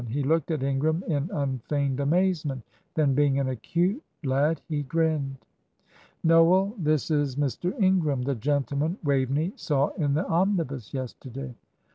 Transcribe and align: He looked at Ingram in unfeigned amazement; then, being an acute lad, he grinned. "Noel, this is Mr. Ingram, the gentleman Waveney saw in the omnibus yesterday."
He 0.09 0.23
looked 0.23 0.49
at 0.49 0.63
Ingram 0.63 1.03
in 1.07 1.29
unfeigned 1.31 1.99
amazement; 1.99 2.63
then, 2.95 3.13
being 3.13 3.37
an 3.37 3.49
acute 3.49 4.01
lad, 4.23 4.59
he 4.67 4.81
grinned. 4.81 5.35
"Noel, 6.23 6.73
this 6.79 7.11
is 7.11 7.35
Mr. 7.35 7.79
Ingram, 7.79 8.23
the 8.23 8.33
gentleman 8.33 8.97
Waveney 9.03 9.53
saw 9.55 9.89
in 9.89 10.15
the 10.15 10.27
omnibus 10.27 10.91
yesterday." 10.91 11.53